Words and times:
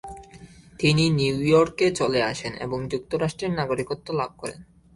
তিনি 0.79 1.03
নিউইয়র্কে 1.09 1.87
চলে 1.91 2.19
আসেন, 2.23 2.53
এবং 2.55 2.79
যুক্তরাষ্ট্রের 2.87 3.51
নাগরিকত্ব 3.51 4.07
লাভ 4.13 4.31
করেন। 4.37 4.59